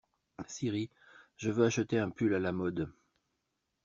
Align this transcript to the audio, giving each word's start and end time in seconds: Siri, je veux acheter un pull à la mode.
Siri, 0.47 0.89
je 1.37 1.51
veux 1.51 1.63
acheter 1.63 1.99
un 1.99 2.09
pull 2.09 2.33
à 2.33 2.39
la 2.39 2.51
mode. 2.51 2.91